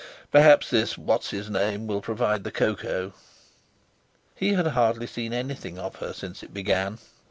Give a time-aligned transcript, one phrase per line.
[0.31, 3.13] "Perhaps this What's his name will provide the cocoa."
[4.33, 6.97] He had hardly seen anything of her since it began.